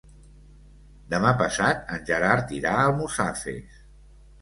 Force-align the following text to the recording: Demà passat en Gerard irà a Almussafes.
Demà 1.13 1.35
passat 1.43 1.93
en 1.99 2.09
Gerard 2.09 2.57
irà 2.63 2.75
a 2.81 2.83
Almussafes. 2.91 3.83